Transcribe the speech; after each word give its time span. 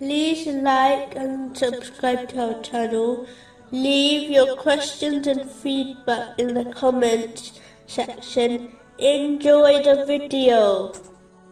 like 0.00 1.14
and 1.14 1.56
subscribe 1.56 2.28
to 2.30 2.54
our 2.54 2.62
channel. 2.62 3.26
Leave 3.70 4.30
your 4.30 4.56
questions 4.56 5.26
and 5.26 5.48
feedback 5.48 6.38
in 6.38 6.54
the 6.54 6.64
comments 6.72 7.60
section. 7.86 8.72
Enjoy 8.98 9.82
the 9.82 10.04
video. 10.06 10.92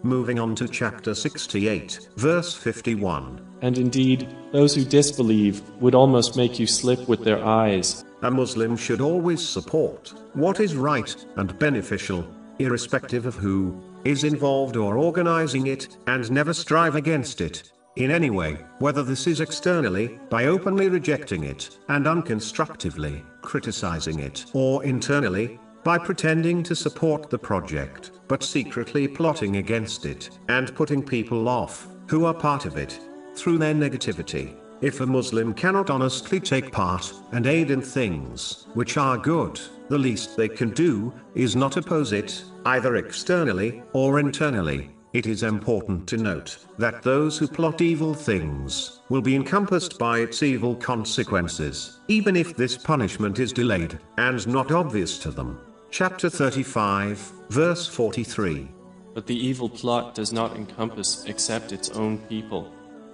Moving 0.02 0.40
on 0.40 0.56
to 0.56 0.66
chapter 0.66 1.14
68, 1.14 2.08
verse 2.16 2.54
51. 2.54 3.40
And 3.62 3.78
indeed, 3.78 4.28
those 4.50 4.74
who 4.74 4.84
disbelieve 4.84 5.62
would 5.80 5.94
almost 5.94 6.36
make 6.36 6.58
you 6.58 6.66
slip 6.66 7.08
with 7.08 7.22
their 7.22 7.44
eyes. 7.44 8.04
A 8.22 8.30
Muslim 8.30 8.76
should 8.76 9.00
always 9.00 9.46
support 9.46 10.12
what 10.34 10.58
is 10.58 10.74
right 10.74 11.14
and 11.36 11.56
beneficial, 11.60 12.26
irrespective 12.58 13.26
of 13.26 13.36
who 13.36 13.80
is 14.04 14.24
involved 14.24 14.76
or 14.76 14.96
organizing 14.96 15.68
it, 15.68 15.96
and 16.08 16.28
never 16.30 16.52
strive 16.52 16.96
against 16.96 17.40
it 17.40 17.72
in 17.96 18.10
any 18.10 18.30
way, 18.30 18.54
whether 18.78 19.02
this 19.02 19.26
is 19.26 19.40
externally, 19.40 20.18
by 20.30 20.46
openly 20.46 20.88
rejecting 20.88 21.44
it, 21.44 21.78
and 21.88 22.06
unconstructively 22.06 23.22
criticizing 23.42 24.20
it, 24.20 24.46
or 24.54 24.82
internally, 24.84 25.58
by 25.84 25.98
pretending 25.98 26.62
to 26.62 26.76
support 26.76 27.28
the 27.28 27.38
project, 27.38 28.12
but 28.28 28.42
secretly 28.42 29.06
plotting 29.08 29.56
against 29.56 30.06
it, 30.06 30.30
and 30.48 30.74
putting 30.74 31.02
people 31.02 31.48
off, 31.48 31.88
who 32.08 32.24
are 32.24 32.34
part 32.34 32.64
of 32.64 32.76
it, 32.76 32.98
through 33.34 33.58
their 33.58 33.74
negativity. 33.74 34.54
If 34.80 35.00
a 35.00 35.06
Muslim 35.06 35.54
cannot 35.54 35.90
honestly 35.90 36.40
take 36.40 36.72
part 36.72 37.12
and 37.32 37.46
aid 37.46 37.70
in 37.70 37.82
things 37.82 38.66
which 38.74 38.96
are 38.96 39.16
good, 39.16 39.60
the 39.88 39.98
least 39.98 40.36
they 40.36 40.48
can 40.48 40.70
do 40.70 41.12
is 41.34 41.54
not 41.54 41.76
oppose 41.76 42.12
it, 42.12 42.42
either 42.64 42.96
externally 42.96 43.82
or 43.92 44.18
internally. 44.18 44.90
It 45.12 45.26
is 45.26 45.42
important 45.42 46.08
to 46.08 46.16
note 46.16 46.56
that 46.78 47.02
those 47.02 47.36
who 47.36 47.46
plot 47.46 47.82
evil 47.82 48.14
things 48.14 49.00
will 49.10 49.20
be 49.20 49.36
encompassed 49.36 49.98
by 49.98 50.20
its 50.20 50.42
evil 50.42 50.74
consequences, 50.74 52.00
even 52.08 52.34
if 52.34 52.56
this 52.56 52.78
punishment 52.78 53.38
is 53.38 53.52
delayed 53.52 53.98
and 54.16 54.46
not 54.48 54.72
obvious 54.72 55.18
to 55.18 55.30
them. 55.30 55.60
Chapter 55.90 56.30
35, 56.30 57.18
verse 57.50 57.86
43. 57.86 58.66
But 59.12 59.26
the 59.26 59.36
evil 59.36 59.68
plot 59.68 60.14
does 60.14 60.32
not 60.32 60.56
encompass 60.56 61.26
except 61.26 61.72
its 61.72 61.90
own 61.90 62.16
people. 62.16 62.72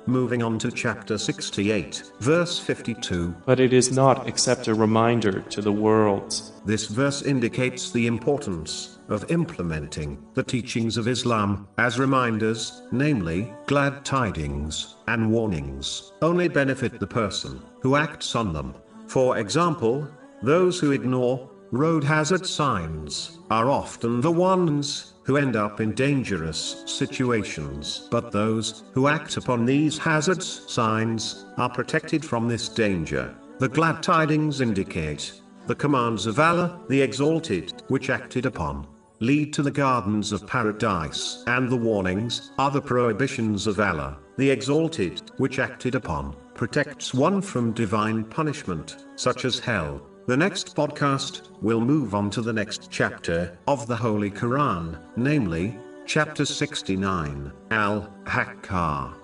Moving 0.09 0.43
on 0.43 0.59
to 0.61 0.73
chapter 0.73 1.19
68, 1.19 2.13
verse 2.21 2.59
52. 2.59 3.35
But 3.45 3.61
it 3.61 3.75
is 3.75 3.93
not 3.93 4.27
except 4.27 4.67
a 4.67 4.75
reminder 4.75 5.41
to 5.41 5.61
the 5.61 5.71
worlds. 5.71 6.53
This 6.65 6.87
verse 6.87 7.21
indicates 7.21 7.91
the 7.91 8.07
importance 8.07 9.01
of 9.11 9.31
implementing 9.31 10.17
the 10.33 10.43
teachings 10.43 10.97
of 10.97 11.09
Islam 11.09 11.69
as 11.77 11.99
reminders, 11.99 12.81
namely, 12.91 13.53
glad 13.67 14.03
tidings 14.03 14.97
and 15.09 15.31
warnings, 15.31 16.15
only 16.23 16.49
benefit 16.49 16.99
the 16.99 17.07
person 17.07 17.61
who 17.83 17.95
acts 17.95 18.35
on 18.35 18.55
them. 18.55 18.75
For 19.09 19.37
example, 19.37 20.09
those 20.43 20.81
who 20.81 20.93
ignore 20.93 21.51
road 21.71 22.03
hazard 22.03 22.47
signs 22.47 23.41
are 23.51 23.69
often 23.69 24.23
the 24.23 24.33
ones 24.33 25.13
who 25.29 25.37
end 25.37 25.57
up 25.57 25.79
in 25.79 25.93
dangerous 25.93 26.83
situations. 26.87 28.09
But 28.11 28.33
those 28.33 28.85
who 28.93 29.09
act 29.09 29.37
upon 29.37 29.67
these 29.67 29.99
hazards 29.99 30.63
signs 30.67 31.45
are 31.59 31.69
protected 31.69 32.25
from 32.25 32.49
this 32.49 32.71
danger. 32.71 33.35
The 33.59 33.69
glad 33.69 34.03
tidings 34.03 34.63
indicate 34.63 35.35
the 35.67 35.75
commands 35.75 36.25
of 36.25 36.41
Allah, 36.41 36.81
the 36.89 37.03
Exalted, 37.03 37.83
which 37.89 38.09
acted 38.09 38.47
upon 38.47 38.87
lead 39.21 39.53
to 39.53 39.63
the 39.63 39.71
gardens 39.71 40.33
of 40.33 40.47
paradise, 40.47 41.43
and 41.47 41.69
the 41.69 41.77
warnings 41.77 42.53
are 42.59 42.71
the 42.71 42.81
prohibitions 42.81 43.67
of 43.67 43.81
Allah, 43.81 44.17
the 44.39 44.49
Exalted, 44.49 45.31
which 45.37 45.59
acted 45.59 45.95
upon 45.95 46.35
protects 46.55 47.13
one 47.13 47.43
from 47.43 47.73
divine 47.73 48.25
punishment, 48.25 49.05
such 49.17 49.45
as 49.45 49.59
hell. 49.59 50.08
The 50.29 50.37
next 50.37 50.77
podcast 50.77 51.49
will 51.63 51.81
move 51.81 52.15
on 52.15 52.29
to 52.33 52.43
the 52.43 52.53
next 52.53 52.91
chapter 52.91 53.57
of 53.67 53.87
the 53.87 53.97
Holy 53.97 54.31
Quran, 54.31 54.99
namely, 55.17 55.79
chapter 56.05 56.45
69, 56.45 57.51
Al 57.71 58.13
Haqqah. 58.25 59.15